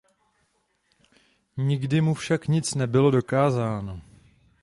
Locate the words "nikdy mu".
1.57-2.13